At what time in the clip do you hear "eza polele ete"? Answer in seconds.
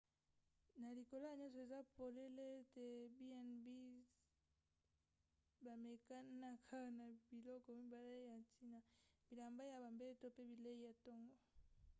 1.65-2.85